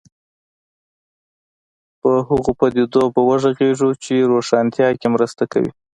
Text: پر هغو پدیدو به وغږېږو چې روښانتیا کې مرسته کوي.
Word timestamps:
پر 1.99 2.17
هغو 2.29 2.51
پدیدو 2.59 3.03
به 3.13 3.21
وغږېږو 3.27 3.89
چې 4.03 4.13
روښانتیا 4.31 4.89
کې 4.99 5.07
مرسته 5.15 5.43
کوي. 5.51 5.71